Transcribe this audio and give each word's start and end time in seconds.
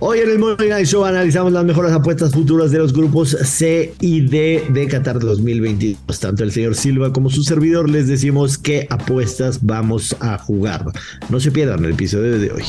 Hoy 0.00 0.20
en 0.20 0.30
el 0.30 0.38
Morning 0.38 0.68
Night 0.68 0.86
Show 0.86 1.04
analizamos 1.04 1.52
las 1.52 1.64
mejores 1.64 1.90
apuestas 1.90 2.32
futuras 2.32 2.70
de 2.70 2.78
los 2.78 2.92
grupos 2.92 3.30
C 3.30 3.92
y 4.00 4.20
D 4.20 4.64
de 4.70 4.86
Qatar 4.86 5.18
2022. 5.18 6.20
Tanto 6.20 6.44
el 6.44 6.52
señor 6.52 6.76
Silva 6.76 7.12
como 7.12 7.30
su 7.30 7.42
servidor 7.42 7.90
les 7.90 8.06
decimos 8.06 8.58
qué 8.58 8.86
apuestas 8.90 9.58
vamos 9.60 10.14
a 10.20 10.38
jugar. 10.38 10.84
No 11.30 11.40
se 11.40 11.50
pierdan 11.50 11.84
el 11.84 11.94
episodio 11.94 12.38
de 12.38 12.52
hoy. 12.52 12.62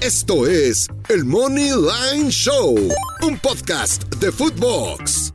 Esto 0.00 0.48
es 0.48 0.88
el 1.08 1.24
Money 1.24 1.70
Line 1.70 2.28
Show, 2.28 2.76
un 3.22 3.38
podcast 3.38 4.12
de 4.16 4.32
Footbox. 4.32 5.32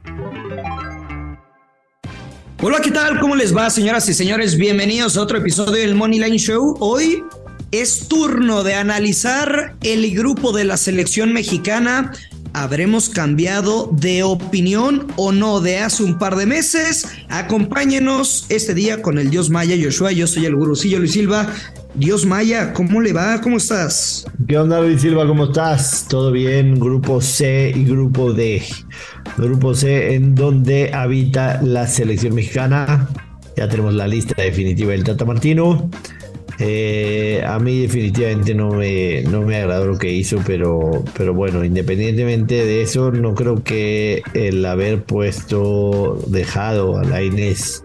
Hola, 2.61 2.81
¿qué 2.81 2.91
tal? 2.91 3.17
¿Cómo 3.21 3.37
les 3.37 3.55
va, 3.55 3.69
señoras 3.69 4.09
y 4.09 4.13
señores? 4.13 4.57
Bienvenidos 4.57 5.15
a 5.15 5.21
otro 5.21 5.37
episodio 5.37 5.71
del 5.71 5.95
Money 5.95 6.19
Line 6.19 6.37
Show. 6.37 6.75
Hoy 6.81 7.23
es 7.71 8.07
turno 8.07 8.63
de 8.63 8.75
analizar 8.75 9.75
el 9.83 10.15
grupo 10.15 10.51
de 10.51 10.63
la 10.63 10.77
selección 10.77 11.33
mexicana. 11.33 12.11
¿Habremos 12.53 13.09
cambiado 13.09 13.91
de 13.93 14.23
opinión 14.23 15.07
o 15.17 15.31
no 15.31 15.61
de 15.61 15.77
hace 15.77 16.03
un 16.03 16.17
par 16.17 16.35
de 16.35 16.47
meses? 16.47 17.07
Acompáñenos 17.29 18.47
este 18.49 18.73
día 18.73 19.03
con 19.03 19.19
el 19.19 19.29
Dios 19.29 19.51
Maya 19.51 19.75
Joshua. 19.81 20.11
Yo 20.11 20.25
soy 20.25 20.45
el 20.45 20.55
gurucillo 20.55 20.97
Luis 20.97 21.11
Silva. 21.11 21.53
Dios 21.93 22.25
Maya, 22.25 22.73
¿cómo 22.73 23.01
le 23.01 23.13
va? 23.13 23.39
¿Cómo 23.41 23.57
estás? 23.57 24.25
¿Qué 24.47 24.57
onda, 24.57 24.81
Luis 24.81 25.01
Silva? 25.01 25.27
¿Cómo 25.27 25.45
estás? 25.45 26.07
¿Todo 26.09 26.31
bien? 26.31 26.79
Grupo 26.79 27.21
C 27.21 27.71
y 27.75 27.83
grupo 27.83 28.33
D. 28.33 28.63
Grupo 29.37 29.75
C 29.75 30.15
en 30.15 30.33
donde 30.33 30.91
habita 30.93 31.61
la 31.61 31.87
selección 31.87 32.33
mexicana. 32.33 33.07
Ya 33.55 33.67
tenemos 33.69 33.93
la 33.93 34.07
lista 34.07 34.41
definitiva 34.41 34.91
del 34.91 35.03
Tata 35.03 35.25
Martino. 35.25 35.89
Eh, 36.61 37.41
a 37.47 37.57
mí 37.57 37.81
definitivamente 37.81 38.53
no 38.53 38.71
me, 38.71 39.21
no 39.23 39.43
me 39.43 39.55
agradó 39.55 39.87
lo 39.87 39.97
que 39.97 40.11
hizo, 40.11 40.39
pero, 40.45 41.03
pero 41.17 41.33
bueno, 41.33 41.63
independientemente 41.63 42.65
de 42.65 42.81
eso, 42.81 43.11
no 43.11 43.33
creo 43.33 43.63
que 43.63 44.21
el 44.33 44.65
haber 44.65 45.03
puesto, 45.03 46.21
dejado 46.27 46.97
a 46.97 47.03
la 47.05 47.23
Inés 47.23 47.83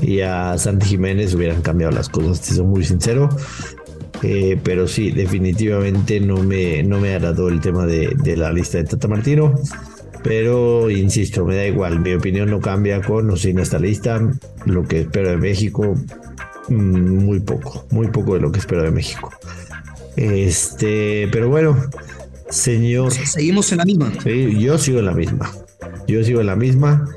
y 0.00 0.20
a 0.20 0.56
Santi 0.58 0.86
Jiménez 0.86 1.34
hubieran 1.34 1.60
cambiado 1.60 1.92
las 1.92 2.08
cosas, 2.08 2.40
te 2.40 2.54
soy 2.54 2.64
muy 2.64 2.84
sincero. 2.84 3.28
Eh, 4.22 4.58
pero 4.62 4.86
sí, 4.86 5.10
definitivamente 5.10 6.20
no 6.20 6.36
me, 6.36 6.82
no 6.82 7.00
me 7.00 7.14
agradó 7.14 7.48
el 7.48 7.60
tema 7.60 7.84
de, 7.84 8.12
de 8.22 8.36
la 8.36 8.52
lista 8.52 8.78
de 8.78 8.84
Tata 8.84 9.08
Martino. 9.08 9.54
Pero 10.22 10.88
insisto, 10.88 11.44
me 11.44 11.56
da 11.56 11.66
igual, 11.66 12.00
mi 12.00 12.14
opinión 12.14 12.48
no 12.50 12.58
cambia 12.60 13.02
con 13.02 13.28
o 13.28 13.36
sin 13.36 13.58
esta 13.58 13.78
lista. 13.78 14.22
Lo 14.64 14.84
que 14.84 15.00
espero 15.00 15.28
de 15.28 15.36
México, 15.36 15.94
muy 16.68 17.40
poco, 17.40 17.86
muy 17.90 18.08
poco 18.08 18.34
de 18.34 18.40
lo 18.40 18.52
que 18.52 18.58
espero 18.58 18.82
de 18.82 18.90
México. 18.90 19.30
Este, 20.16 21.28
pero 21.32 21.48
bueno, 21.48 21.76
señor. 22.48 23.12
Seguimos 23.12 23.72
en 23.72 23.78
la 23.78 23.84
misma. 23.84 24.12
Sí, 24.22 24.58
yo 24.58 24.78
sigo 24.78 25.00
en 25.00 25.06
la 25.06 25.14
misma. 25.14 25.50
Yo 26.06 26.22
sigo 26.24 26.40
en 26.40 26.46
la 26.46 26.56
misma. 26.56 27.08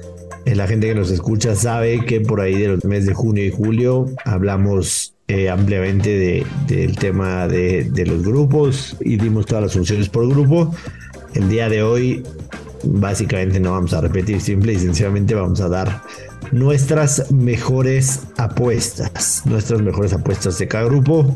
Eh, 0.46 0.56
la 0.56 0.68
gente 0.68 0.88
que 0.88 0.96
nos 0.96 1.12
escucha 1.12 1.56
sabe 1.56 2.06
que 2.06 2.22
por 2.22 2.42
ahí 2.42 2.56
de 2.56 2.70
los 2.70 2.86
meses 2.86 3.08
de 3.08 3.14
junio 3.14 3.46
y 3.46 3.52
julio 3.52 4.06
hablamos 4.24 5.14
eh, 5.28 5.50
ampliamente 5.50 6.46
del 6.68 6.96
tema 6.96 7.48
de, 7.48 7.84
de, 7.84 8.06
los 8.06 8.24
grupos 8.24 8.96
y 9.02 9.18
dimos 9.18 9.46
todas 9.46 9.66
las 9.66 9.74
funciones 9.74 10.08
por 10.08 10.28
grupo. 10.30 10.74
El 11.34 11.50
día 11.50 11.68
de 11.68 11.84
hoy, 11.84 12.24
básicamente 12.84 13.60
no 13.60 13.74
vamos 13.74 13.94
a 13.94 14.00
repetir, 14.00 14.40
simple 14.40 14.74
y 14.74 14.80
sencillamente 14.80 15.36
vamos 15.36 15.60
a 15.60 15.68
dar 15.68 16.02
nuestras 16.52 17.32
mejores 17.32 18.22
apuestas, 18.38 19.44
nuestras 19.46 19.82
mejores 19.82 20.14
apuestas 20.14 20.58
de 20.58 20.68
cada 20.68 20.86
grupo. 20.86 21.36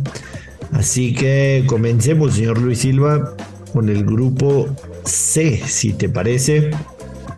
Así 0.71 1.13
que 1.13 1.63
comencemos, 1.67 2.35
señor 2.35 2.59
Luis 2.59 2.79
Silva, 2.79 3.35
con 3.73 3.89
el 3.89 4.05
grupo 4.05 4.67
C, 5.05 5.61
si 5.65 5.93
te 5.93 6.09
parece, 6.09 6.71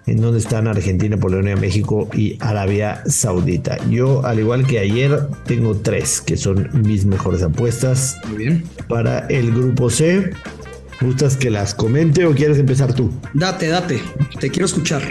en 0.06 0.22
donde 0.22 0.40
están 0.40 0.68
Argentina, 0.68 1.18
Polonia, 1.18 1.56
México 1.56 2.10
y 2.14 2.38
Arabia 2.40 3.02
Saudita. 3.06 3.78
Yo, 3.90 4.26
al 4.26 4.40
igual 4.40 4.68
que 4.68 4.80
ayer, 4.80 5.28
tengo 5.46 5.76
tres 5.76 6.22
que 6.22 6.38
son 6.38 6.70
mis 6.74 7.06
mejores 7.06 7.42
apuestas 7.42 8.18
Muy 8.28 8.38
bien. 8.38 8.64
para 8.88 9.20
el 9.28 9.52
grupo 9.52 9.90
C. 9.90 10.32
¿Gustas 11.04 11.36
que 11.36 11.50
las 11.50 11.76
comente 11.76 12.26
o 12.26 12.34
quieres 12.34 12.58
empezar 12.58 12.94
tú? 12.94 13.12
Date, 13.34 13.68
date. 13.68 14.02
Te 14.40 14.50
quiero 14.50 14.66
escuchar. 14.66 15.04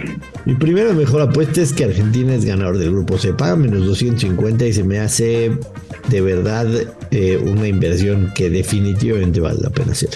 Mi 0.47 0.55
primera 0.55 0.95
mejor 0.95 1.21
apuesta 1.21 1.61
es 1.61 1.75
que 1.75 1.85
Argentina 1.85 2.35
es 2.35 2.47
ganador 2.47 2.79
del 2.79 2.93
grupo 2.93 3.19
C. 3.19 3.35
Paga 3.35 3.57
menos 3.57 3.85
250 3.85 4.67
y 4.67 4.73
se 4.73 4.85
me 4.85 4.99
hace 4.99 5.53
de 6.09 6.21
verdad 6.23 6.67
eh, 7.11 7.37
una 7.37 7.69
inversión 7.69 8.33
que 8.35 8.49
definitivamente 8.49 9.41
vale 9.41 9.61
la 9.61 9.69
pena 9.69 9.93
hacer. 9.93 10.11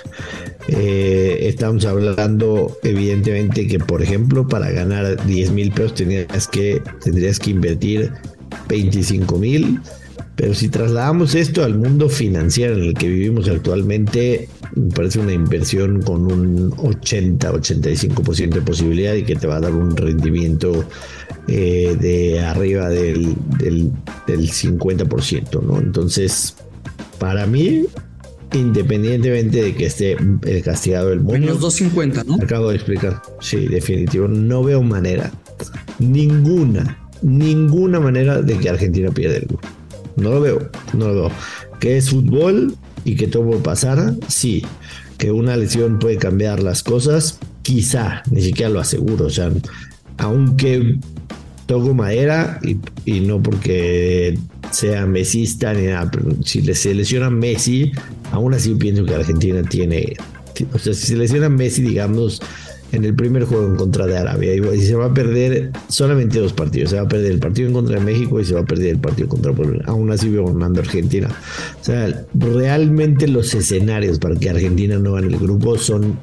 Eh, 0.69 1.41
estamos 1.43 1.85
hablando 1.85 2.77
evidentemente 2.83 3.69
que 3.69 3.79
por 3.79 4.03
ejemplo 4.03 4.49
para 4.49 4.71
ganar 4.71 5.25
10 5.27 5.53
mil 5.53 5.71
pesos 5.73 5.95
tendrías 5.95 6.49
que, 6.49 6.83
tendrías 7.05 7.39
que 7.39 7.51
invertir 7.51 8.13
25 8.69 9.39
mil 9.39 9.81
pero 10.37 10.55
si 10.55 10.69
trasladamos 10.69 11.35
esto 11.35 11.65
al 11.65 11.79
mundo 11.79 12.11
financiero 12.11 12.77
en 12.77 12.83
el 12.85 12.95
que 12.95 13.09
vivimos 13.09 13.49
actualmente, 13.49 14.49
me 14.75 14.93
parece 14.93 15.19
una 15.19 15.33
inversión 15.33 16.03
con 16.03 16.31
un 16.31 16.73
80-85% 16.73 18.51
de 18.51 18.61
posibilidad 18.61 19.15
y 19.15 19.25
que 19.25 19.35
te 19.35 19.47
va 19.47 19.57
a 19.57 19.61
dar 19.61 19.75
un 19.75 19.97
rendimiento 19.97 20.85
eh, 21.49 21.97
de 21.99 22.41
arriba 22.41 22.91
del, 22.91 23.35
del, 23.59 23.91
del 24.27 24.51
50%, 24.51 25.63
¿no? 25.63 25.79
Entonces, 25.79 26.55
para 27.19 27.47
mí, 27.47 27.87
independientemente 28.53 29.63
de 29.63 29.75
que 29.75 29.87
esté 29.87 30.17
el 30.45 30.63
castigado 30.63 31.09
del 31.09 31.21
mundo. 31.21 31.33
Menos 31.33 31.61
250, 31.61 32.25
¿no? 32.25 32.35
Acabo 32.43 32.69
de 32.69 32.77
explicar. 32.77 33.23
Sí, 33.41 33.67
definitivo. 33.69 34.29
No 34.29 34.63
veo 34.63 34.83
manera, 34.83 35.33
ninguna, 35.99 37.09
ninguna 37.23 38.01
manera 38.01 38.43
de 38.43 38.59
que 38.59 38.69
Argentina 38.69 39.11
pierda 39.11 39.37
el. 39.37 39.47
No 40.17 40.31
lo 40.31 40.41
veo, 40.41 40.71
no 40.95 41.09
lo 41.09 41.15
veo. 41.15 41.31
Que 41.81 41.97
es 41.97 42.11
fútbol 42.11 42.75
y 43.05 43.17
que 43.17 43.27
todo 43.27 43.45
puede 43.45 43.61
pasar, 43.61 44.15
sí. 44.29 44.65
Que 45.19 45.31
una 45.31 45.57
lesión 45.57 45.99
puede 45.99 46.17
cambiar 46.17 46.63
las 46.63 46.83
cosas, 46.83 47.39
quizá, 47.63 48.23
ni 48.31 48.43
siquiera 48.43 48.71
lo 48.71 48.81
aseguro. 48.81 49.31
Sea, 49.31 49.51
aunque 50.19 50.99
toco 51.67 51.95
madera 51.95 52.61
y, 52.63 52.77
y 53.05 53.21
no 53.21 53.43
porque 53.43 54.39
sea 54.71 55.07
mesista 55.07 55.73
ni 55.73 55.87
nada, 55.87 56.11
pero 56.11 56.31
si 56.45 56.63
se 56.75 56.95
lesiona 56.95 57.31
Messi, 57.31 57.93
aún 58.31 58.55
así 58.55 58.75
pienso 58.75 59.05
que 59.05 59.15
Argentina 59.15 59.63
tiene, 59.63 60.17
o 60.73 60.79
sea, 60.79 60.95
si 60.95 61.07
se 61.07 61.17
lesiona 61.17 61.49
Messi, 61.49 61.83
digamos, 61.83 62.41
en 62.93 63.05
el 63.05 63.15
primer 63.15 63.45
juego 63.45 63.67
en 63.67 63.77
contra 63.77 64.07
de 64.07 64.17
Arabia 64.17 64.55
y 64.55 64.81
se 64.81 64.95
va 64.95 65.07
a 65.07 65.15
perder 65.15 65.73
solamente 65.89 66.39
dos 66.39 66.53
partidos. 66.53 66.91
Se 66.91 66.97
va 66.97 67.03
a 67.03 67.09
perder 67.09 67.33
el 67.33 67.39
partido 67.39 67.69
en 67.69 67.75
contra 67.75 67.99
de 67.99 68.05
México 68.05 68.41
y 68.41 68.45
se 68.45 68.55
va 68.55 68.61
a 68.61 68.65
perder 68.65 68.89
el 68.89 68.99
partido 68.99 69.29
contra 69.29 69.53
Polonia. 69.53 69.83
Aún 69.87 70.11
así 70.11 70.29
veo 70.29 70.47
ganando 70.47 70.81
Argentina. 70.81 71.29
O 71.81 71.85
sea, 71.85 72.25
realmente 72.35 73.29
los 73.29 73.55
escenarios 73.55 74.19
para 74.19 74.37
que 74.37 74.51
Argentina 74.51 74.99
no 74.99 75.13
gane 75.13 75.29
el 75.29 75.39
grupo 75.39 75.77
son 75.79 76.19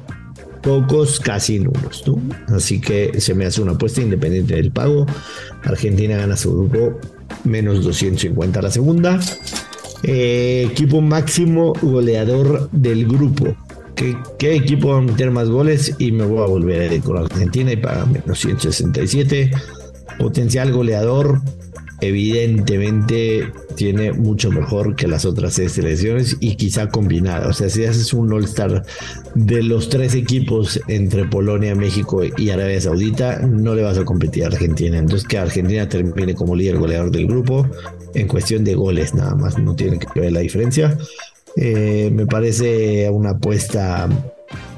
pocos, 0.62 1.20
casi 1.20 1.60
nulos. 1.60 2.02
¿no? 2.06 2.20
Así 2.48 2.80
que 2.80 3.20
se 3.20 3.34
me 3.34 3.44
hace 3.44 3.62
una 3.62 3.72
apuesta 3.72 4.00
independiente 4.00 4.56
del 4.56 4.70
pago. 4.70 5.06
Argentina 5.62 6.16
gana 6.16 6.36
su 6.36 6.52
grupo 6.52 6.98
menos 7.44 7.84
250 7.84 8.58
a 8.58 8.62
la 8.62 8.70
segunda. 8.70 9.20
Eh, 10.02 10.68
equipo 10.70 11.00
máximo 11.00 11.72
goleador 11.80 12.68
del 12.72 13.06
grupo. 13.06 13.54
¿Qué, 13.94 14.16
¿Qué, 14.38 14.56
equipo 14.56 14.88
va 14.88 14.98
a 14.98 15.02
meter 15.02 15.30
más 15.30 15.48
goles? 15.48 15.94
Y 15.98 16.12
me 16.12 16.24
voy 16.24 16.42
a 16.42 16.46
volver 16.46 16.80
a 16.90 16.94
ir 16.94 17.02
con 17.02 17.16
Argentina 17.16 17.72
y 17.72 17.76
para 17.76 18.04
menos 18.06 18.40
167. 18.40 19.50
Potencial 20.18 20.72
goleador, 20.72 21.40
evidentemente 22.00 23.50
tiene 23.76 24.12
mucho 24.12 24.50
mejor 24.50 24.94
que 24.94 25.08
las 25.08 25.24
otras 25.24 25.54
seis 25.54 25.72
selecciones 25.72 26.36
y 26.40 26.56
quizá 26.56 26.88
combinada. 26.88 27.48
O 27.48 27.52
sea, 27.52 27.68
si 27.68 27.84
haces 27.84 28.12
un 28.12 28.32
All-Star 28.32 28.84
de 29.34 29.62
los 29.62 29.88
tres 29.88 30.14
equipos 30.14 30.80
entre 30.88 31.24
Polonia, 31.24 31.74
México 31.74 32.22
y 32.36 32.50
Arabia 32.50 32.80
Saudita, 32.80 33.40
no 33.40 33.74
le 33.74 33.82
vas 33.82 33.98
a 33.98 34.04
competir 34.04 34.44
a 34.44 34.48
Argentina. 34.48 34.98
Entonces, 34.98 35.26
que 35.26 35.38
Argentina 35.38 35.88
termine 35.88 36.34
como 36.34 36.54
líder 36.54 36.78
goleador 36.78 37.10
del 37.10 37.26
grupo 37.26 37.66
en 38.14 38.28
cuestión 38.28 38.64
de 38.64 38.74
goles, 38.74 39.14
nada 39.14 39.34
más, 39.34 39.58
no 39.58 39.74
tiene 39.74 39.98
que 39.98 40.20
ver 40.20 40.32
la 40.32 40.40
diferencia. 40.40 40.96
Eh, 41.56 42.10
me 42.12 42.26
parece 42.26 43.08
una 43.10 43.30
apuesta 43.30 44.08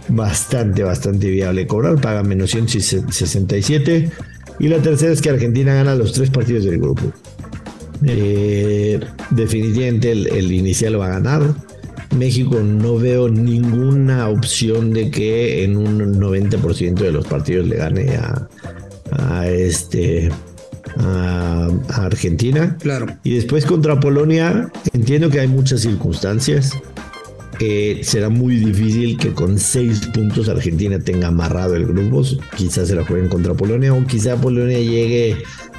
bastante, 0.08 0.82
bastante 0.82 1.30
viable 1.30 1.66
cobrar. 1.66 2.00
Paga 2.00 2.22
menos 2.22 2.50
167. 2.50 4.10
Y 4.58 4.68
la 4.68 4.78
tercera 4.78 5.12
es 5.12 5.20
que 5.20 5.30
Argentina 5.30 5.74
gana 5.74 5.94
los 5.94 6.12
tres 6.12 6.30
partidos 6.30 6.64
del 6.64 6.78
grupo. 6.78 7.12
Eh, 8.04 9.00
definitivamente 9.30 10.12
el, 10.12 10.52
inicial 10.52 11.00
va 11.00 11.06
a 11.06 11.20
ganar. 11.20 11.42
México 12.16 12.60
no 12.60 12.96
veo 12.96 13.28
ninguna 13.28 14.28
opción 14.28 14.92
de 14.92 15.10
que 15.10 15.64
en 15.64 15.76
un 15.76 16.18
90% 16.18 16.94
de 16.94 17.12
los 17.12 17.26
partidos 17.26 17.66
le 17.66 17.76
gane 17.76 18.18
a 19.10 19.48
este 19.48 20.30
a, 20.98 21.68
a, 21.88 22.04
Argentina. 22.04 22.76
Claro. 22.80 23.06
Y 23.24 23.34
después 23.34 23.66
contra 23.66 24.00
Polonia, 24.00 24.70
entiendo 24.92 25.30
que 25.30 25.40
hay 25.40 25.48
muchas 25.48 25.80
circunstancias. 25.80 26.72
eh, 27.60 28.00
será 28.02 28.28
muy 28.28 28.56
difícil 28.56 29.16
que 29.16 29.32
con 29.32 29.58
seis 29.58 30.06
puntos 30.12 30.48
Argentina 30.48 30.98
tenga 30.98 31.28
amarrado 31.28 31.74
el 31.74 31.86
grupo. 31.86 32.22
Quizás 32.56 32.88
se 32.88 32.94
la 32.94 33.04
jueguen 33.04 33.28
contra 33.28 33.54
Polonia 33.54 33.94
o 33.94 34.04
quizá 34.06 34.36
Polonia 34.36 34.78
llegue 34.78 35.36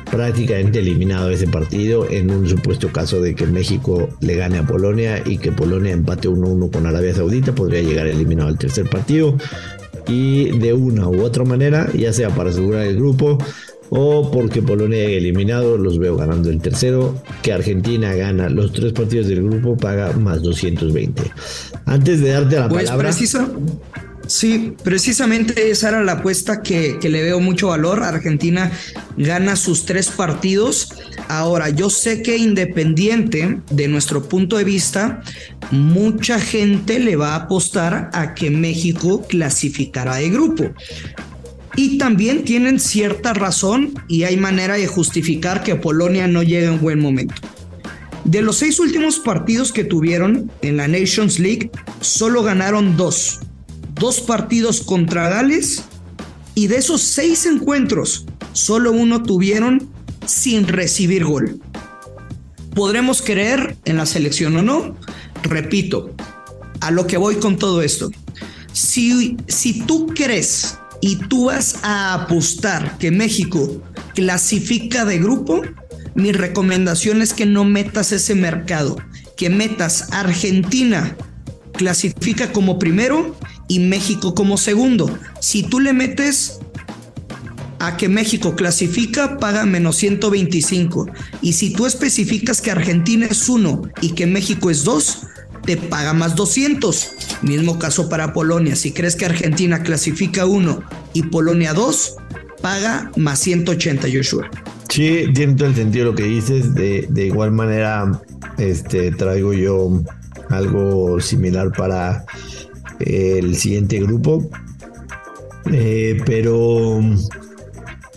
prácticamente 0.10 0.80
eliminado 0.80 1.30
ese 1.30 1.48
partido 1.48 2.10
en 2.10 2.31
un 2.31 2.48
supuesto 2.48 2.92
caso 2.92 3.22
de 3.22 3.36
que 3.36 3.46
México 3.46 4.10
le 4.22 4.36
gane 4.36 4.58
a 4.58 4.66
Polonia 4.66 5.22
y 5.25 5.38
que 5.38 5.52
Polonia 5.52 5.92
empate 5.92 6.30
1-1 6.30 6.72
con 6.72 6.86
Arabia 6.86 7.14
Saudita, 7.14 7.54
podría 7.54 7.81
llegar 7.81 8.08
eliminado 8.08 8.50
al 8.50 8.58
tercer 8.58 8.90
partido 8.90 9.38
y 10.08 10.58
de 10.60 10.74
una 10.74 11.10
u 11.10 11.22
otra 11.22 11.44
manera, 11.44 11.92
ya 11.94 12.14
sea 12.14 12.30
para 12.30 12.50
asegurar 12.50 12.86
el 12.86 12.96
grupo 12.96 13.38
o 13.89 14.31
porque 14.31 14.62
Polonia 14.62 15.06
haya 15.06 15.18
eliminado, 15.18 15.78
los 15.78 16.00
veo 16.00 16.18
ganando 16.18 16.50
el 16.50 16.60
tercero, 16.60 17.22
que 17.42 17.54
Argentina 17.54 18.13
gana 18.13 18.50
los 18.50 18.74
tres 18.74 18.94
partidos 18.94 19.28
del 19.28 19.44
grupo, 19.44 19.78
paga 19.78 20.13
más 20.13 20.42
220. 20.42 21.24
Antes 21.86 22.22
de 22.22 22.30
darte 22.30 22.56
la 22.57 22.69
pues 22.69 22.86
palabra... 22.86 23.12
Sí, 24.28 24.75
precisamente 24.84 25.72
esa 25.72 25.89
era 25.89 26.04
la 26.04 26.13
apuesta 26.13 26.62
que, 26.62 27.00
le 27.01 27.24
veo 27.24 27.39
mucho 27.39 27.69
valor. 27.69 28.04
Argentina 28.04 28.72
gana 29.16 29.56
sus 29.56 29.86
tres 29.86 30.10
partidos. 30.10 30.94
Ahora, 31.30 31.69
yo 31.69 31.90
sé 31.90 32.22
que 32.22 32.38
independiente 32.38 33.62
de 33.72 33.88
nuestro 33.88 34.28
punto 34.28 34.57
de 34.57 34.66
vista, 34.66 35.22
mucha 35.72 36.40
gente 36.40 37.00
le 37.00 37.16
va 37.16 37.33
a 37.33 37.44
apostar 37.44 38.10
a 38.13 38.33
que 38.33 38.50
México 38.50 39.25
clasificará 39.28 40.18
de 40.18 40.30
grupo. 40.30 40.66
Y 41.78 41.98
también 41.98 42.44
tienen 42.44 42.82
cierta 42.82 43.34
razón 43.34 43.94
y 44.10 44.24
hay 44.24 44.36
manera 44.36 44.74
de 44.76 44.88
justificar 44.88 45.64
que 45.64 45.76
Polonia 45.76 46.28
no 46.28 46.44
llegue 46.44 46.66
en 46.66 46.82
buen 46.82 47.00
momento. 47.00 47.36
De 48.26 48.42
los 48.42 48.58
seis 48.58 48.82
últimos 48.82 49.20
partidos 49.20 49.72
que 49.72 49.86
tuvieron 49.86 50.52
en 50.62 50.76
la 50.76 50.90
Nations 50.90 51.40
League, 51.40 51.72
solo 52.02 52.44
ganaron 52.44 52.98
dos 52.98 53.40
dos 54.00 54.22
partidos 54.22 54.82
contra 54.82 55.30
Gales 55.30 55.84
y 56.56 56.68
de 56.68 56.78
esos 56.78 57.02
seis 57.02 57.46
encuentros, 57.46 58.26
solo 58.54 58.92
uno 58.92 59.24
tuvieron 59.24 59.90
sin 60.26 60.68
recibir 60.68 61.26
gol. 61.26 61.60
¿Podremos 62.74 63.22
creer 63.22 63.78
en 63.86 63.98
la 63.98 64.06
selección 64.06 64.56
o 64.58 64.62
no? 64.62 64.96
Repito, 65.44 66.12
a 66.82 66.92
lo 66.92 67.08
que 67.08 67.18
voy 67.18 67.36
con 67.36 67.58
todo 67.58 67.82
esto. 67.82 68.12
Si, 68.72 69.38
si 69.48 69.82
tú 69.82 70.08
crees 70.08 70.77
y 71.02 71.16
tú 71.16 71.46
vas 71.46 71.80
a 71.84 72.14
apostar 72.14 72.98
que 72.98 73.12
México 73.12 73.82
clasifica 74.16 75.06
de 75.06 75.20
grupo, 75.20 75.62
mi 76.16 76.32
recomendación 76.32 77.22
es 77.22 77.34
que 77.34 77.46
no 77.46 77.64
metas 77.64 78.12
ese 78.12 78.36
mercado, 78.36 78.98
que 79.36 79.50
metas 79.50 80.12
Argentina 80.12 81.16
clasifica 81.74 82.52
como 82.52 82.80
primero 82.80 83.36
y 83.68 83.80
México 83.80 84.34
como 84.34 84.58
segundo. 84.58 85.16
Si 85.40 85.64
tú 85.64 85.80
le 85.80 85.94
metes 85.94 86.60
a 87.80 87.98
que 87.98 88.10
México 88.10 88.56
clasifica, 88.56 89.38
paga 89.38 89.66
menos 89.66 89.98
125. 89.98 91.08
Y 91.42 91.54
si 91.54 91.72
tú 91.72 91.86
especificas 91.86 92.62
que 92.62 92.72
Argentina 92.72 93.28
es 93.30 93.48
uno 93.50 93.84
y 94.02 94.14
que 94.14 94.26
México 94.26 94.70
es 94.72 94.84
dos, 94.84 95.28
te 95.68 95.78
paga 95.78 96.14
más 96.14 96.36
200. 96.36 97.12
Mismo 97.44 97.78
caso 97.78 98.10
para 98.10 98.34
Polonia. 98.34 98.75
Si 98.75 98.92
crees 98.92 99.16
que 99.16 99.25
Argentina 99.25 99.84
clasifica 99.84 100.48
uno 100.48 100.81
y 101.14 101.22
Polonia 101.24 101.74
dos, 101.74 102.16
paga 102.62 103.12
más 103.16 103.38
180, 103.40 104.08
Joshua. 104.12 104.50
Sí, 104.90 105.25
tiene 105.36 105.54
todo 105.54 105.68
el 105.68 105.75
sentido 105.75 106.06
lo 106.06 106.16
que 106.16 106.24
dices. 106.24 106.74
De, 106.74 107.06
de 107.10 107.28
igual 107.28 107.52
manera, 107.52 108.19
este, 108.58 109.12
traigo 109.12 109.54
yo 109.54 110.02
algo 110.50 111.19
similar 111.19 111.72
para 111.74 112.25
el 113.00 113.56
siguiente 113.56 114.00
grupo. 114.00 114.50
Eh, 115.72 116.22
pero, 116.25 117.02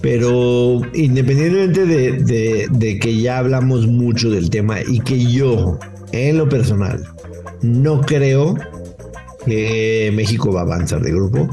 pero 0.01 0.81
independientemente 0.95 1.85
de, 1.85 2.99
que 2.99 3.21
ya 3.21 3.39
hablamos 3.39 3.87
mucho 3.87 4.31
del 4.31 4.51
tema 4.51 4.79
y 4.87 5.01
que 5.01 5.25
yo, 5.27 5.79
en 6.13 6.39
lo 6.39 6.49
personal, 6.49 7.05
no 7.63 8.01
creo 8.01 8.57
que 9.45 10.11
México 10.15 10.53
va 10.53 10.61
a 10.61 10.65
avanzar 10.65 11.01
de 11.03 11.13
grupo. 11.13 11.49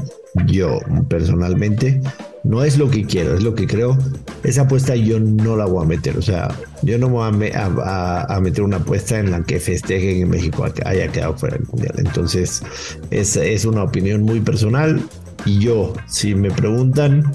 Yo 0.46 0.78
personalmente 1.08 2.00
no 2.44 2.64
es 2.64 2.78
lo 2.78 2.90
que 2.90 3.04
quiero, 3.04 3.34
es 3.34 3.42
lo 3.42 3.54
que 3.54 3.66
creo. 3.66 3.96
Esa 4.42 4.62
apuesta 4.62 4.94
yo 4.94 5.18
no 5.20 5.56
la 5.56 5.66
voy 5.66 5.84
a 5.84 5.88
meter. 5.88 6.16
O 6.16 6.22
sea, 6.22 6.48
yo 6.82 6.98
no 6.98 7.08
voy 7.08 7.28
a, 7.54 8.40
meter 8.40 8.62
una 8.62 8.78
apuesta 8.78 9.18
en 9.18 9.30
la 9.30 9.42
que 9.42 9.60
festejen 9.60 10.22
en 10.22 10.30
México 10.30 10.66
haya 10.84 11.08
quedado 11.08 11.36
fuera 11.36 11.56
del 11.56 11.66
mundial. 11.66 11.94
Entonces, 11.98 12.62
es, 13.10 13.36
es 13.36 13.64
una 13.64 13.82
opinión 13.82 14.22
muy 14.22 14.40
personal. 14.40 15.02
Y 15.44 15.58
yo, 15.58 15.92
si 16.06 16.34
me 16.34 16.50
preguntan 16.50 17.32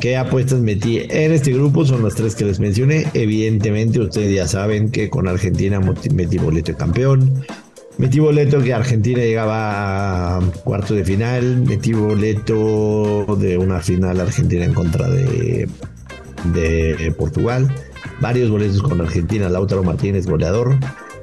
qué 0.00 0.16
apuestas 0.16 0.60
metí 0.60 0.98
en 1.08 1.32
este 1.32 1.52
grupo, 1.52 1.84
son 1.84 2.02
las 2.02 2.14
tres 2.14 2.34
que 2.34 2.44
les 2.44 2.60
mencioné. 2.60 3.06
Evidentemente, 3.14 4.00
ustedes 4.00 4.34
ya 4.34 4.48
saben 4.48 4.90
que 4.90 5.10
con 5.10 5.28
Argentina 5.28 5.80
metí 5.80 6.38
boleto 6.38 6.72
de 6.72 6.78
campeón. 6.78 7.44
Metí 7.98 8.20
boleto 8.20 8.62
que 8.62 8.72
Argentina 8.72 9.18
llegaba 9.18 10.36
a 10.36 10.40
cuarto 10.62 10.94
de 10.94 11.04
final. 11.04 11.62
Metí 11.66 11.92
boleto 11.92 13.36
de 13.40 13.58
una 13.58 13.80
final 13.80 14.20
Argentina 14.20 14.64
en 14.64 14.72
contra 14.72 15.08
de, 15.08 15.68
de 16.54 17.14
Portugal. 17.18 17.68
Varios 18.20 18.50
boletos 18.50 18.82
con 18.82 19.00
Argentina. 19.00 19.48
Lautaro 19.48 19.82
Martínez, 19.82 20.26
goleador. 20.26 20.76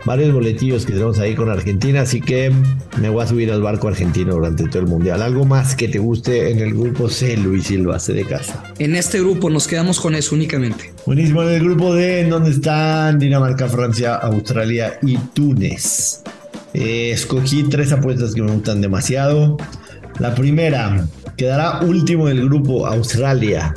Varios 0.05 0.33
boletillos 0.33 0.85
que 0.85 0.91
tenemos 0.91 1.17
ahí 1.19 1.33
con 1.33 1.49
Argentina. 1.49 2.01
Así 2.01 2.19
que 2.19 2.51
me 2.99 3.09
voy 3.09 3.23
a 3.23 3.27
subir 3.27 3.53
al 3.53 3.61
barco 3.61 3.87
argentino 3.87 4.33
durante 4.33 4.67
todo 4.67 4.79
el 4.79 4.87
mundial. 4.87 5.21
¿Algo 5.21 5.45
más 5.45 5.75
que 5.75 5.87
te 5.87 5.99
guste 5.99 6.51
en 6.51 6.59
el 6.59 6.73
grupo 6.73 7.07
C, 7.07 7.37
Luis 7.37 7.67
Silva, 7.67 7.99
C 7.99 8.11
de 8.11 8.25
casa? 8.25 8.61
En 8.79 8.97
este 8.97 9.21
grupo 9.21 9.49
nos 9.49 9.65
quedamos 9.65 10.01
con 10.01 10.13
eso 10.13 10.35
únicamente. 10.35 10.93
Buenísimo. 11.05 11.41
En 11.43 11.49
el 11.49 11.63
grupo 11.63 11.95
D, 11.95 12.19
en 12.19 12.29
donde 12.29 12.51
están 12.51 13.17
Dinamarca, 13.17 13.69
Francia, 13.69 14.15
Australia 14.15 14.99
y 15.01 15.17
Túnez. 15.17 16.21
Eh, 16.77 17.11
escogí 17.11 17.63
tres 17.63 17.93
apuestas 17.93 18.35
que 18.35 18.41
me 18.41 18.51
gustan 18.51 18.81
demasiado. 18.81 19.55
La 20.19 20.35
primera, 20.35 21.07
quedará 21.37 21.79
último 21.79 22.27
del 22.27 22.43
grupo 22.43 22.85
Australia. 22.85 23.73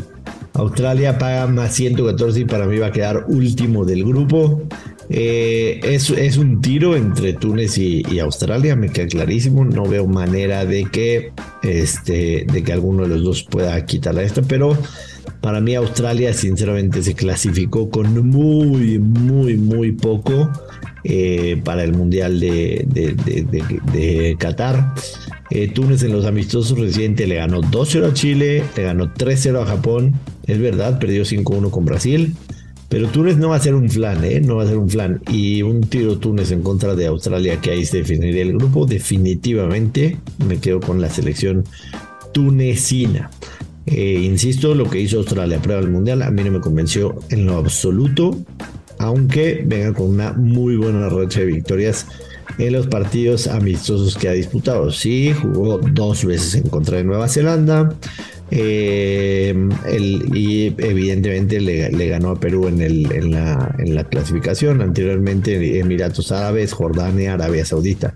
Australia 0.54 1.16
paga 1.16 1.46
más 1.46 1.74
114 1.74 2.40
y 2.40 2.44
para 2.44 2.66
mí 2.66 2.76
va 2.78 2.88
a 2.88 2.92
quedar 2.92 3.26
último 3.28 3.84
del 3.84 4.04
grupo. 4.04 4.62
Eh, 5.10 5.78
es, 5.84 6.36
un 6.38 6.60
tiro 6.60 6.96
entre 6.96 7.34
Túnez 7.34 7.78
y, 7.78 8.18
Australia, 8.18 8.74
me 8.74 8.88
queda 8.88 9.06
clarísimo. 9.06 9.64
No 9.64 9.84
veo 9.84 10.08
manera 10.08 10.64
de 10.64 10.86
que, 10.86 11.30
este, 11.62 12.46
de 12.52 12.62
que 12.64 12.72
alguno 12.72 13.04
de 13.04 13.10
los 13.10 13.22
dos 13.22 13.44
pueda 13.44 13.86
quitarla 13.86 14.22
esto, 14.22 14.42
pero 14.42 14.76
para 15.40 15.60
mí 15.60 15.76
Australia 15.76 16.32
sinceramente 16.32 17.04
se 17.04 17.14
clasificó 17.14 17.90
con 17.90 18.28
muy, 18.28 18.98
muy, 18.98 19.56
muy 19.56 19.92
poco. 19.92 20.50
Eh, 21.04 21.60
para 21.64 21.84
el 21.84 21.92
Mundial 21.92 22.40
de, 22.40 24.36
Qatar. 24.38 24.94
Eh, 25.50 25.68
Túnez 25.68 26.02
en 26.02 26.12
los 26.12 26.26
amistosos 26.26 26.78
recientes 26.78 27.26
le 27.26 27.36
ganó 27.36 27.62
2-0 27.62 28.10
a 28.10 28.12
Chile, 28.12 28.62
le 28.76 28.82
ganó 28.82 29.12
3-0 29.14 29.62
a 29.62 29.66
Japón. 29.66 30.14
Es 30.46 30.58
verdad, 30.60 30.98
perdió 30.98 31.24
5-1 31.24 31.70
con 31.70 31.84
Brasil. 31.84 32.34
Pero 32.88 33.08
Túnez 33.08 33.36
no 33.36 33.50
va 33.50 33.56
a 33.56 33.60
ser 33.60 33.74
un 33.74 33.90
flan, 33.90 34.24
¿eh? 34.24 34.40
No 34.40 34.56
va 34.56 34.64
a 34.64 34.66
ser 34.66 34.78
un 34.78 34.88
flan. 34.88 35.20
Y 35.30 35.62
un 35.62 35.82
tiro 35.82 36.18
Túnez 36.18 36.50
en 36.52 36.62
contra 36.62 36.94
de 36.94 37.06
Australia, 37.06 37.60
que 37.60 37.70
ahí 37.70 37.84
se 37.84 37.98
definiría 37.98 38.42
el 38.42 38.54
grupo. 38.54 38.86
Definitivamente 38.86 40.16
me 40.46 40.58
quedo 40.58 40.80
con 40.80 41.00
la 41.00 41.10
selección 41.10 41.64
tunecina. 42.32 43.30
insisto, 43.86 44.74
lo 44.74 44.88
que 44.88 45.00
hizo 45.00 45.18
Australia 45.18 45.58
a 45.58 45.62
prueba 45.62 45.80
del 45.80 45.90
mundial 45.90 46.22
a 46.22 46.30
mí 46.30 46.42
no 46.44 46.50
me 46.50 46.60
convenció 46.60 47.18
en 47.30 47.46
lo 47.46 47.56
absoluto 47.56 48.36
aunque 48.98 49.62
venga 49.64 49.92
con 49.92 50.08
una 50.08 50.32
muy 50.32 50.76
buena 50.76 51.08
racha 51.08 51.40
de 51.40 51.46
victorias 51.46 52.06
en 52.58 52.72
los 52.72 52.86
partidos 52.86 53.46
amistosos 53.46 54.16
que 54.16 54.28
ha 54.28 54.32
disputado. 54.32 54.90
Sí, 54.90 55.32
jugó 55.32 55.78
dos 55.78 56.24
veces 56.24 56.56
en 56.56 56.68
contra 56.68 56.96
de 56.98 57.04
Nueva 57.04 57.28
Zelanda. 57.28 57.94
Eh, 58.50 59.54
y 60.32 60.74
evidentemente 60.78 61.60
le, 61.60 62.08
ganó 62.08 62.30
a 62.30 62.40
Perú 62.40 62.68
en, 62.68 63.30
la, 63.30 64.04
clasificación. 64.10 64.80
Anteriormente 64.80 65.78
Emiratos 65.78 66.32
Árabes, 66.32 66.72
Jordania, 66.72 67.34
Arabia 67.34 67.64
Saudita. 67.64 68.14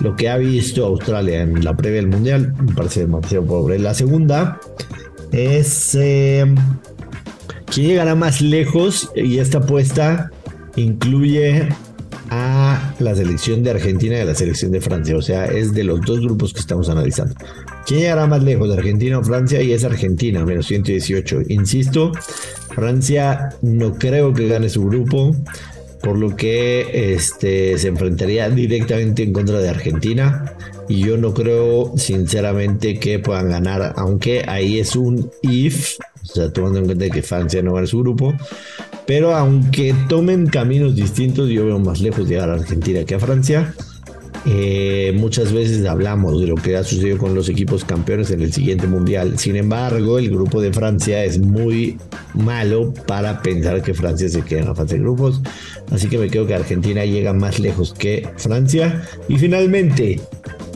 Lo 0.00 0.16
que 0.16 0.28
ha 0.28 0.36
visto 0.36 0.84
Australia 0.84 1.42
en 1.42 1.64
la 1.64 1.76
previa 1.76 2.00
del 2.00 2.08
Mundial 2.08 2.54
me 2.60 2.74
parece 2.74 3.00
demasiado 3.00 3.46
pobre. 3.46 3.78
La 3.78 3.94
segunda 3.94 4.60
es 5.32 5.94
eh, 5.94 6.44
¿Quién 7.78 7.90
llegará 7.90 8.16
más 8.16 8.40
lejos? 8.40 9.08
Y 9.14 9.38
esta 9.38 9.58
apuesta 9.58 10.32
incluye 10.74 11.68
a 12.28 12.92
la 12.98 13.14
selección 13.14 13.62
de 13.62 13.70
Argentina 13.70 14.16
y 14.16 14.20
a 14.22 14.24
la 14.24 14.34
selección 14.34 14.72
de 14.72 14.80
Francia. 14.80 15.16
O 15.16 15.22
sea, 15.22 15.44
es 15.44 15.72
de 15.74 15.84
los 15.84 16.00
dos 16.00 16.18
grupos 16.18 16.52
que 16.52 16.58
estamos 16.58 16.88
analizando. 16.88 17.36
¿Quién 17.86 18.00
llegará 18.00 18.26
más 18.26 18.42
lejos, 18.42 18.76
Argentina 18.76 19.20
o 19.20 19.22
Francia? 19.22 19.62
Y 19.62 19.70
es 19.70 19.84
Argentina, 19.84 20.44
menos 20.44 20.66
118. 20.66 21.42
Insisto, 21.50 22.10
Francia 22.74 23.50
no 23.62 23.94
creo 23.94 24.34
que 24.34 24.48
gane 24.48 24.68
su 24.68 24.84
grupo. 24.84 25.36
por 26.02 26.18
lo 26.18 26.34
que 26.34 27.14
este, 27.14 27.78
se 27.78 27.88
enfrentaría 27.88 28.50
directamente 28.50 29.22
en 29.22 29.32
contra 29.32 29.60
de 29.60 29.68
Argentina. 29.68 30.52
Y 30.88 31.00
yo 31.00 31.16
no 31.16 31.32
creo, 31.32 31.92
sinceramente, 31.96 32.98
que 32.98 33.20
puedan 33.20 33.50
ganar, 33.50 33.92
aunque 33.96 34.42
ahí 34.48 34.80
es 34.80 34.96
un 34.96 35.30
if, 35.42 35.96
o 36.30 36.34
sea, 36.34 36.52
tomando 36.52 36.78
en 36.78 36.86
cuenta 36.86 37.08
que 37.08 37.22
Francia 37.22 37.62
no 37.62 37.74
gana 37.74 37.86
su 37.86 38.00
grupo. 38.00 38.34
Pero 39.06 39.34
aunque 39.34 39.94
tomen 40.08 40.46
caminos 40.46 40.94
distintos, 40.94 41.48
yo 41.48 41.64
veo 41.64 41.78
más 41.78 42.00
lejos 42.00 42.28
llegar 42.28 42.50
a 42.50 42.54
Argentina 42.54 43.04
que 43.04 43.14
a 43.14 43.18
Francia. 43.18 43.74
Eh, 44.46 45.12
muchas 45.16 45.52
veces 45.52 45.84
hablamos 45.86 46.40
de 46.40 46.46
lo 46.46 46.54
que 46.54 46.76
ha 46.76 46.84
sucedido 46.84 47.18
con 47.18 47.34
los 47.34 47.48
equipos 47.48 47.84
campeones 47.84 48.30
en 48.30 48.40
el 48.40 48.52
siguiente 48.52 48.86
mundial. 48.86 49.38
Sin 49.38 49.56
embargo, 49.56 50.18
el 50.18 50.30
grupo 50.30 50.60
de 50.60 50.72
Francia 50.72 51.24
es 51.24 51.38
muy 51.38 51.98
malo 52.34 52.92
para 53.06 53.42
pensar 53.42 53.82
que 53.82 53.94
Francia 53.94 54.28
se 54.28 54.42
queda 54.42 54.60
en 54.60 54.66
la 54.66 54.74
fase 54.74 54.94
de 54.94 55.00
grupos. 55.00 55.40
Así 55.90 56.08
que 56.08 56.18
me 56.18 56.28
creo 56.28 56.46
que 56.46 56.54
Argentina 56.54 57.04
llega 57.04 57.32
más 57.32 57.58
lejos 57.58 57.94
que 57.94 58.28
Francia. 58.36 59.02
Y 59.28 59.38
finalmente, 59.38 60.20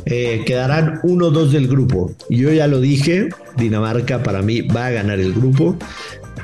eh, 0.07 0.43
quedarán 0.47 1.01
1-2 1.03 1.51
del 1.51 1.69
grupo. 1.69 2.13
Yo 2.29 2.53
ya 2.53 2.67
lo 2.67 2.81
dije, 2.81 3.29
Dinamarca 3.57 4.23
para 4.23 4.43
mí 4.43 4.63
va 4.63 4.87
a 4.87 4.91
ganar 4.91 5.21
el 5.21 5.33
grupo 5.33 5.77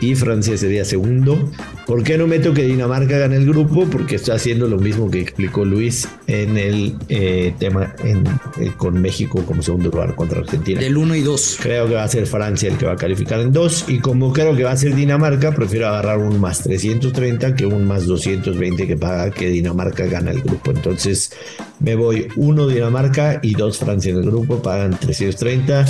y 0.01 0.15
Francia 0.15 0.57
sería 0.57 0.85
segundo. 0.85 1.51
¿Por 1.89 2.03
qué 2.03 2.19
no 2.19 2.27
meto 2.27 2.53
que 2.53 2.65
Dinamarca 2.65 3.17
gane 3.17 3.37
el 3.37 3.47
grupo? 3.47 3.87
Porque 3.91 4.17
está 4.17 4.35
haciendo 4.35 4.69
lo 4.69 4.77
mismo 4.77 5.11
que 5.11 5.23
explicó 5.23 5.65
Luis 5.65 6.07
en 6.27 6.59
el 6.59 6.95
eh, 7.09 7.55
tema 7.59 7.95
en, 8.05 8.27
eh, 8.61 8.73
con 8.77 9.01
México 9.01 9.43
como 9.47 9.63
segundo 9.63 9.89
lugar 9.89 10.15
contra 10.15 10.41
Argentina. 10.41 10.83
Del 10.83 10.99
1 10.99 11.15
y 11.15 11.23
2. 11.23 11.59
Creo 11.63 11.89
que 11.89 11.95
va 11.95 12.05
a 12.05 12.09
ser 12.09 12.27
Francia 12.27 12.69
el 12.69 12.77
que 12.77 12.85
va 12.85 12.93
a 12.93 12.97
calificar 12.97 13.41
en 13.41 13.55
2 13.55 13.87
y 13.89 14.01
como 14.01 14.35
creo 14.35 14.55
que 14.55 14.65
va 14.65 14.73
a 14.73 14.77
ser 14.77 14.95
Dinamarca, 14.95 15.55
prefiero 15.55 15.89
agarrar 15.89 16.19
un 16.19 16.39
más 16.39 16.63
330 16.63 17.55
que 17.55 17.65
un 17.65 17.87
más 17.87 18.05
220 18.05 18.87
que 18.87 18.97
paga 18.99 19.31
que 19.31 19.49
Dinamarca 19.49 20.05
gana 20.05 20.31
el 20.31 20.43
grupo. 20.43 20.73
Entonces 20.73 21.33
me 21.81 21.95
voy 21.95 22.29
1 22.37 22.69
Dinamarca 22.69 23.41
y 23.43 23.55
2 23.55 23.79
Francia 23.79 24.13
en 24.13 24.19
el 24.19 24.27
grupo, 24.27 24.61
pagan 24.61 24.91
330. 24.91 25.87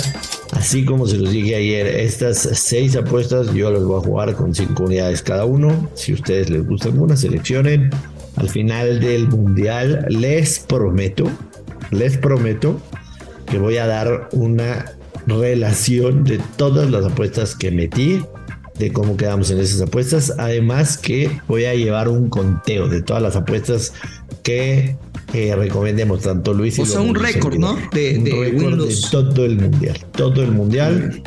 Así 0.53 0.85
como 0.85 1.07
se 1.07 1.17
los 1.17 1.29
dije 1.29 1.55
ayer, 1.55 1.87
estas 1.87 2.37
6 2.53 2.95
apuestas 2.95 3.53
yo 3.53 3.69
las 3.69 3.83
voy 3.83 3.99
a 3.99 4.03
jugar 4.03 4.33
con 4.35 4.55
5 4.55 4.81
unidades 4.81 5.21
cada 5.21 5.43
uno 5.43 5.88
si 5.93 6.13
ustedes 6.13 6.49
les 6.49 6.65
gusta 6.65 6.89
alguna, 6.89 7.15
seleccionen. 7.15 7.89
Al 8.35 8.49
final 8.49 8.99
del 8.99 9.27
mundial 9.27 10.05
les 10.09 10.59
prometo, 10.59 11.25
les 11.91 12.17
prometo 12.17 12.79
que 13.47 13.57
voy 13.57 13.77
a 13.77 13.87
dar 13.87 14.29
una 14.31 14.85
relación 15.25 16.23
de 16.23 16.39
todas 16.57 16.89
las 16.89 17.05
apuestas 17.05 17.55
que 17.55 17.71
metí, 17.71 18.23
de 18.77 18.93
cómo 18.93 19.17
quedamos 19.17 19.51
en 19.51 19.59
esas 19.59 19.81
apuestas. 19.81 20.33
Además 20.37 20.97
que 20.97 21.29
voy 21.47 21.65
a 21.65 21.73
llevar 21.73 22.07
un 22.07 22.29
conteo 22.29 22.87
de 22.87 23.01
todas 23.01 23.21
las 23.21 23.35
apuestas 23.35 23.93
que 24.43 24.95
eh, 25.33 25.55
recomendemos, 25.55 26.21
tanto 26.21 26.53
Luis 26.53 26.77
y 26.79 26.81
O 26.81 26.85
sea, 26.85 27.01
un 27.01 27.13
récord, 27.15 27.57
¿no? 27.57 27.77
De, 27.91 28.17
un 28.17 28.25
récord 28.25 28.87
de 28.87 28.95
todo 29.11 29.45
el 29.45 29.59
mundial. 29.59 29.97
Todo 30.13 30.41
el 30.41 30.51
mundial. 30.51 31.21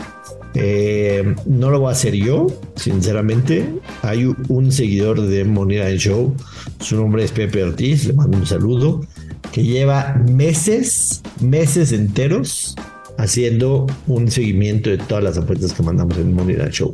Eh, 0.55 1.35
no 1.47 1.71
lo 1.71 1.81
voy 1.81 1.89
a 1.89 1.93
hacer 1.93 2.15
yo, 2.15 2.47
sinceramente. 2.77 3.69
Hay 4.03 4.27
un 4.49 4.73
seguidor 4.73 5.21
de 5.21 5.45
Moneda 5.45 5.91
Show, 5.97 6.35
su 6.81 6.97
nombre 6.97 7.25
es 7.25 7.33
Pepe 7.33 7.63
Ortiz, 7.63 8.07
le 8.07 8.13
mando 8.13 8.37
un 8.37 8.47
saludo, 8.47 9.01
que 9.53 9.63
lleva 9.63 10.15
meses, 10.29 11.23
meses 11.41 11.93
enteros 11.93 12.75
haciendo 13.19 13.87
un 14.07 14.31
seguimiento 14.31 14.91
de 14.91 14.99
todas 14.99 15.23
las 15.23 15.39
apuestas 15.39 15.73
que 15.73 15.83
mandamos 15.83 16.17
en 16.19 16.35
Moneda 16.35 16.69
Show. 16.71 16.93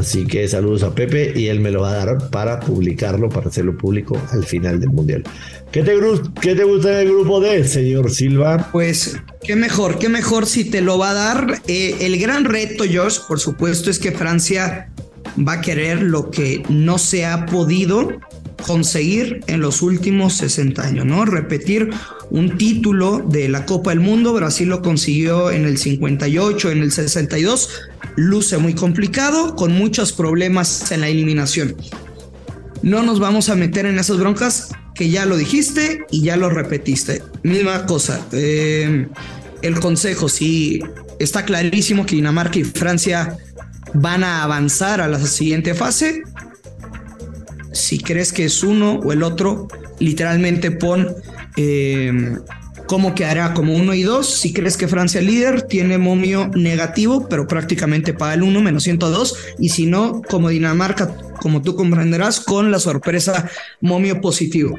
Así 0.00 0.26
que 0.26 0.48
saludos 0.48 0.82
a 0.82 0.94
Pepe 0.94 1.30
y 1.36 1.48
él 1.48 1.60
me 1.60 1.70
lo 1.70 1.82
va 1.82 1.92
a 1.92 2.06
dar 2.06 2.30
para 2.30 2.58
publicarlo, 2.58 3.28
para 3.28 3.50
hacerlo 3.50 3.76
público 3.76 4.18
al 4.32 4.46
final 4.46 4.80
del 4.80 4.88
Mundial. 4.88 5.24
¿Qué 5.70 5.82
te, 5.82 5.94
gusta 5.94 6.88
del 6.88 7.10
grupo 7.10 7.38
D, 7.38 7.68
señor 7.68 8.10
Silva? 8.10 8.70
Pues 8.72 9.18
qué 9.42 9.56
mejor, 9.56 9.98
qué 9.98 10.08
mejor 10.08 10.46
si 10.46 10.64
te 10.64 10.80
lo 10.80 10.96
va 10.96 11.10
a 11.10 11.14
dar. 11.14 11.62
Eh, 11.66 11.98
el 12.00 12.18
gran 12.18 12.46
reto, 12.46 12.84
Josh, 12.90 13.18
por 13.28 13.40
supuesto, 13.40 13.90
es 13.90 13.98
que 13.98 14.10
Francia 14.10 14.90
va 15.38 15.54
a 15.54 15.60
querer 15.60 16.00
lo 16.00 16.30
que 16.30 16.62
no 16.70 16.96
se 16.96 17.26
ha 17.26 17.44
podido 17.44 18.08
conseguir 18.66 19.40
en 19.48 19.60
los 19.60 19.82
últimos 19.82 20.32
60 20.34 20.82
años, 20.82 21.04
¿no? 21.04 21.26
Repetir 21.26 21.90
un 22.30 22.56
título 22.56 23.18
de 23.18 23.48
la 23.48 23.66
Copa 23.66 23.90
del 23.90 24.00
Mundo, 24.00 24.32
Brasil 24.32 24.68
lo 24.68 24.82
consiguió 24.82 25.50
en 25.50 25.64
el 25.64 25.78
58, 25.78 26.70
en 26.70 26.82
el 26.82 26.92
62, 26.92 27.70
luce 28.16 28.58
muy 28.58 28.74
complicado, 28.74 29.56
con 29.56 29.72
muchos 29.72 30.12
problemas 30.12 30.90
en 30.92 31.00
la 31.00 31.08
eliminación. 31.08 31.76
No 32.82 33.02
nos 33.02 33.18
vamos 33.18 33.48
a 33.48 33.56
meter 33.56 33.86
en 33.86 33.98
esas 33.98 34.18
broncas 34.18 34.70
que 34.94 35.10
ya 35.10 35.26
lo 35.26 35.36
dijiste 35.36 36.06
y 36.10 36.22
ya 36.22 36.36
lo 36.36 36.50
repetiste. 36.50 37.22
Misma 37.42 37.86
cosa, 37.86 38.24
eh, 38.32 39.08
el 39.62 39.80
consejo, 39.80 40.28
sí, 40.28 40.80
está 41.18 41.44
clarísimo 41.44 42.06
que 42.06 42.16
Dinamarca 42.16 42.58
y 42.58 42.64
Francia 42.64 43.36
van 43.92 44.24
a 44.24 44.42
avanzar 44.42 45.00
a 45.00 45.08
la 45.08 45.18
siguiente 45.18 45.74
fase, 45.74 46.22
si 47.72 47.98
crees 47.98 48.32
que 48.32 48.44
es 48.44 48.62
uno 48.62 48.94
o 48.94 49.12
el 49.12 49.22
otro, 49.22 49.68
literalmente 49.98 50.70
pon 50.70 51.08
eh, 51.62 52.38
cómo 52.86 53.14
quedará 53.14 53.54
como 53.54 53.74
uno 53.74 53.94
y 53.94 54.02
dos. 54.02 54.26
Si 54.26 54.52
crees 54.52 54.76
que 54.76 54.88
Francia 54.88 55.20
líder, 55.20 55.62
tiene 55.62 55.98
momio 55.98 56.50
negativo, 56.54 57.28
pero 57.28 57.46
prácticamente 57.46 58.14
para 58.14 58.34
el 58.34 58.42
1 58.42 58.60
menos 58.60 58.84
102. 58.84 59.36
Y 59.58 59.68
si 59.68 59.86
no, 59.86 60.22
como 60.22 60.48
Dinamarca, 60.48 61.14
como 61.40 61.62
tú 61.62 61.76
comprenderás, 61.76 62.40
con 62.40 62.70
la 62.70 62.78
sorpresa 62.78 63.48
momio 63.80 64.20
positivo. 64.20 64.78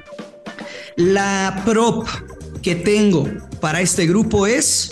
La 0.97 1.61
prop 1.65 2.07
que 2.61 2.75
tengo 2.75 3.27
para 3.59 3.81
este 3.81 4.07
grupo 4.07 4.45
es 4.45 4.91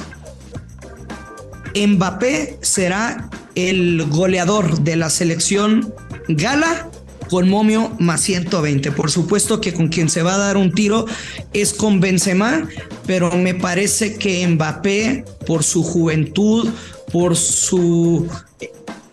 Mbappé 1.76 2.58
será 2.62 3.30
el 3.56 4.06
goleador 4.10 4.80
de 4.80 4.96
la 4.96 5.10
selección 5.10 5.94
gala 6.28 6.90
con 7.30 7.48
momio 7.50 7.96
más 8.00 8.22
120. 8.22 8.92
Por 8.92 9.12
supuesto 9.12 9.62
que 9.62 9.74
con 9.74 9.88
quien 9.88 10.10
se 10.10 10.24
va 10.24 10.36
a 10.36 10.40
dar 10.40 10.58
un 10.58 10.74
tiro 10.74 11.06
es 11.54 11.74
con 11.74 12.00
Benzema, 12.00 12.68
pero 13.06 13.32
me 13.32 13.54
parece 13.54 14.16
que 14.16 14.46
Mbappé, 14.48 15.24
por 15.46 15.64
su 15.64 15.84
juventud, 15.84 16.70
por 17.12 17.36
su, 17.36 18.28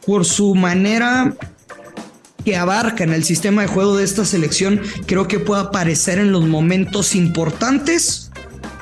por 0.04 0.24
su 0.24 0.54
manera 0.54 1.36
que 2.44 2.56
abarca 2.56 3.04
en 3.04 3.12
el 3.12 3.24
sistema 3.24 3.62
de 3.62 3.68
juego 3.68 3.96
de 3.96 4.04
esta 4.04 4.24
selección, 4.24 4.80
creo 5.06 5.28
que 5.28 5.40
puede 5.40 5.62
aparecer 5.62 6.18
en 6.18 6.32
los 6.32 6.46
momentos 6.46 7.14
importantes. 7.14 8.30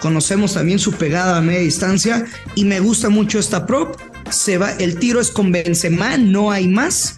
Conocemos 0.00 0.55
también 0.55 0.79
su 0.79 0.93
pegada 0.93 1.38
a 1.38 1.41
media 1.41 1.61
distancia 1.61 2.26
y 2.55 2.67
me 2.67 2.81
gusta 2.81 3.09
mucho 3.09 3.38
esta 3.38 3.67
prop. 3.67 3.97
Se 4.31 4.59
va, 4.59 4.73
el 4.73 4.99
tiro 4.99 5.21
es 5.21 5.31
con 5.31 5.50
Benzema, 5.50 6.19
no 6.19 6.50
hay 6.50 6.69
más 6.69 7.14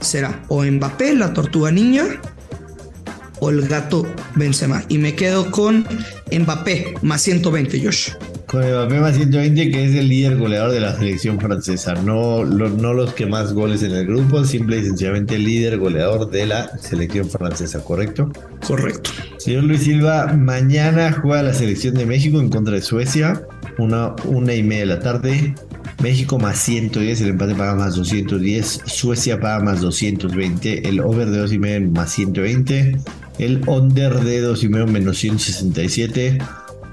será 0.00 0.42
o 0.48 0.64
Mbappé, 0.64 1.14
la 1.14 1.32
tortuga 1.32 1.70
niña, 1.70 2.04
o 3.40 3.50
el 3.50 3.66
gato 3.68 4.06
Benzema. 4.34 4.84
Y 4.88 4.98
me 4.98 5.14
quedo 5.14 5.50
con 5.50 5.86
Mbappé, 6.30 6.94
más 7.02 7.22
120, 7.22 7.80
Josh. 7.82 8.10
Con 8.46 8.62
Mbappé 8.62 9.00
más 9.00 9.16
120, 9.16 9.70
que 9.70 9.84
es 9.84 9.94
el 9.94 10.08
líder 10.08 10.36
goleador 10.36 10.72
de 10.72 10.80
la 10.80 10.96
selección 10.96 11.38
francesa. 11.38 11.94
No, 11.94 12.44
no 12.44 12.94
los 12.94 13.14
que 13.14 13.26
más 13.26 13.52
goles 13.52 13.82
en 13.82 13.92
el 13.92 14.06
grupo, 14.06 14.44
simple 14.44 14.78
y 14.78 14.84
sencillamente 14.84 15.36
el 15.36 15.44
líder 15.44 15.78
goleador 15.78 16.30
de 16.30 16.46
la 16.46 16.78
selección 16.78 17.28
francesa, 17.28 17.82
¿correcto? 17.84 18.32
Correcto. 18.66 19.10
Señor 19.38 19.64
Luis 19.64 19.82
Silva, 19.82 20.32
mañana 20.34 21.12
juega 21.12 21.42
la 21.42 21.54
selección 21.54 21.94
de 21.94 22.06
México 22.06 22.40
en 22.40 22.48
contra 22.48 22.74
de 22.74 22.82
Suecia, 22.82 23.42
una, 23.78 24.14
una 24.24 24.54
y 24.54 24.62
media 24.62 24.80
de 24.80 24.86
la 24.86 25.00
tarde. 25.00 25.54
México 26.02 26.38
más 26.38 26.58
110, 26.60 27.22
el 27.22 27.28
empate 27.30 27.54
paga 27.54 27.74
más 27.74 27.96
210, 27.96 28.82
Suecia 28.86 29.40
paga 29.40 29.64
más 29.64 29.80
220, 29.80 30.88
el 30.88 31.00
over 31.00 31.28
de 31.28 31.44
2,5 31.44 31.90
más 31.90 32.12
120, 32.12 32.96
el 33.38 33.68
under 33.68 34.20
de 34.20 34.48
2,5 34.48 34.86
menos 34.86 35.18
167. 35.18 36.38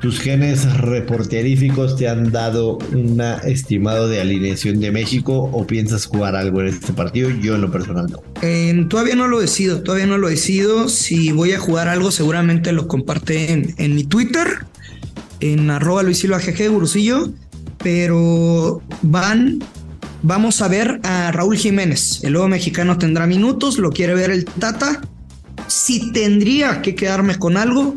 Tus 0.01 0.19
genes 0.19 0.71
reporteríficos 0.79 1.95
te 1.95 2.07
han 2.07 2.31
dado 2.31 2.79
un 2.93 3.21
estimado 3.43 4.07
de 4.07 4.21
alineación 4.21 4.79
de 4.79 4.91
México 4.91 5.49
o 5.53 5.65
piensas 5.65 6.05
jugar 6.05 6.35
algo 6.35 6.61
en 6.61 6.67
este 6.67 6.91
partido? 6.91 7.29
Yo 7.29 7.55
en 7.55 7.61
lo 7.61 7.71
personal 7.71 8.07
no. 8.11 8.87
todavía 8.89 9.15
no 9.15 9.27
lo 9.27 9.39
decido, 9.39 9.81
todavía 9.81 10.07
no 10.07 10.17
lo 10.17 10.27
decido. 10.27 10.89
Si 10.89 11.31
voy 11.31 11.53
a 11.53 11.59
jugar 11.59 11.87
algo, 11.87 12.11
seguramente 12.11 12.71
lo 12.71 12.87
comparte 12.87 13.51
en, 13.77 13.95
mi 13.95 14.03
Twitter, 14.03 14.65
en 15.39 15.69
arroba 15.71 16.03
Luis 16.03 16.19
Silva 16.19 16.39
GG, 16.39 16.69
Gurusillo 16.69 17.31
pero 17.85 18.81
van, 19.03 19.63
vamos 20.23 20.63
a 20.63 20.67
ver 20.67 20.99
a 21.03 21.31
Raúl 21.31 21.55
Jiménez. 21.55 22.23
El 22.23 22.33
nuevo 22.33 22.47
mexicano 22.47 22.97
tendrá 22.97 23.27
minutos, 23.27 23.77
lo 23.77 23.91
quiere 23.91 24.15
ver 24.15 24.31
el 24.31 24.43
Tata. 24.43 25.01
Si 25.67 26.11
tendría 26.11 26.81
que 26.81 26.95
quedarme 26.95 27.37
con 27.37 27.57
algo, 27.57 27.93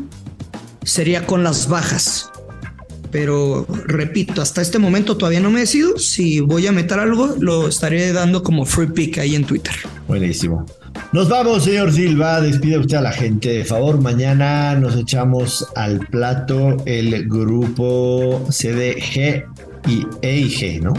sería 0.83 1.25
con 1.25 1.43
las 1.43 1.67
bajas. 1.67 2.29
Pero 3.09 3.65
repito, 3.87 4.43
hasta 4.43 4.61
este 4.61 4.77
momento 4.77 5.17
todavía 5.17 5.39
no 5.39 5.49
me 5.49 5.61
decido. 5.61 5.97
Si 5.97 6.39
voy 6.39 6.67
a 6.67 6.71
meter 6.71 6.99
algo, 6.99 7.35
lo 7.39 7.67
estaré 7.67 8.13
dando 8.13 8.43
como 8.43 8.67
free 8.67 8.91
pick 8.91 9.17
ahí 9.17 9.33
en 9.33 9.43
Twitter. 9.43 9.73
Buenísimo. 10.07 10.67
Nos 11.13 11.29
vamos, 11.29 11.63
señor 11.63 11.91
Silva. 11.91 12.41
Despide 12.41 12.77
usted 12.77 12.97
a 12.97 13.01
la 13.01 13.11
gente. 13.11 13.49
De 13.49 13.65
favor, 13.65 13.99
mañana 13.99 14.75
nos 14.75 14.95
echamos 14.95 15.65
al 15.75 16.05
plato 16.11 16.77
el 16.85 17.27
grupo 17.27 18.45
CDG 18.51 19.45
y 19.87 20.05
EIG, 20.21 20.83
¿no? 20.83 20.93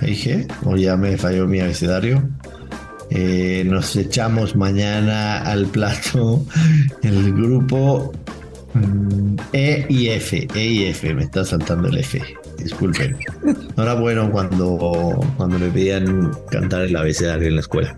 EIG, 0.00 0.46
o 0.64 0.76
ya 0.76 0.96
me 0.96 1.16
falló 1.16 1.46
mi 1.46 1.60
abecedario. 1.60 2.22
Eh, 3.10 3.64
nos 3.66 3.94
echamos 3.94 4.56
mañana 4.56 5.42
al 5.42 5.66
plato 5.66 6.46
el 7.02 7.34
grupo 7.34 8.12
mm, 8.74 9.36
E 9.52 9.86
y 9.88 10.08
F. 10.08 10.48
E 10.54 10.66
y 10.66 10.84
F, 10.84 11.14
me 11.14 11.24
está 11.24 11.44
saltando 11.44 11.88
el 11.88 11.98
F. 11.98 12.22
Disculpen. 12.58 13.16
No 13.76 13.82
era 13.82 13.94
bueno 13.94 14.30
cuando, 14.30 15.20
cuando 15.36 15.58
me 15.58 15.68
pedían 15.68 16.30
cantar 16.50 16.82
el 16.82 16.96
abecedario 16.96 17.48
en 17.48 17.56
la 17.56 17.60
escuela. 17.60 17.96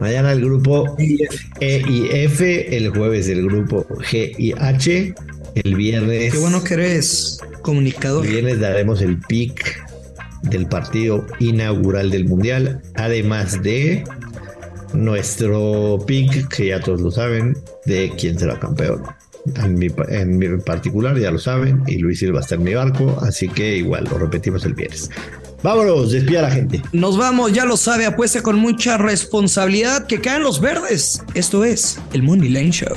Mañana 0.00 0.32
el 0.32 0.42
grupo 0.42 0.94
E 0.98 1.82
y 1.88 2.08
F, 2.12 2.76
el 2.76 2.90
jueves 2.90 3.28
el 3.28 3.46
grupo 3.46 3.86
G 3.88 4.34
y 4.38 4.52
H, 4.52 5.14
el 5.54 5.74
viernes. 5.74 6.34
Qué 6.34 6.38
bueno 6.38 6.62
que 6.62 6.74
eres 6.74 7.40
comunicador. 7.66 8.24
El 8.24 8.32
viernes 8.32 8.60
daremos 8.60 9.02
el 9.02 9.18
pick 9.18 9.84
del 10.42 10.66
partido 10.68 11.26
inaugural 11.40 12.10
del 12.10 12.24
Mundial, 12.24 12.80
además 12.94 13.60
de 13.62 14.04
nuestro 14.94 15.98
pick, 16.06 16.48
que 16.48 16.68
ya 16.68 16.80
todos 16.80 17.00
lo 17.00 17.10
saben, 17.10 17.58
de 17.84 18.12
quién 18.16 18.38
será 18.38 18.58
campeón. 18.58 19.02
En 19.56 19.74
mi, 19.74 19.88
en 20.08 20.38
mi 20.38 20.48
particular 20.58 21.18
ya 21.18 21.32
lo 21.32 21.38
saben, 21.38 21.82
y 21.88 21.98
Luis 21.98 22.20
Silva 22.20 22.40
está 22.40 22.54
en 22.54 22.62
mi 22.62 22.74
barco, 22.74 23.18
así 23.20 23.48
que 23.48 23.76
igual 23.76 24.04
lo 24.04 24.18
repetimos 24.18 24.64
el 24.64 24.74
viernes. 24.74 25.10
Vámonos, 25.62 26.12
despida 26.12 26.40
a 26.40 26.42
la 26.42 26.50
gente. 26.52 26.82
Nos 26.92 27.18
vamos, 27.18 27.52
ya 27.52 27.64
lo 27.64 27.76
sabe, 27.76 28.06
apuesta 28.06 28.42
con 28.42 28.58
mucha 28.58 28.96
responsabilidad 28.96 30.06
que 30.06 30.20
caen 30.20 30.44
los 30.44 30.60
verdes. 30.60 31.22
Esto 31.34 31.64
es 31.64 31.98
el 32.12 32.22
Money 32.22 32.48
Line 32.48 32.70
Show. 32.70 32.96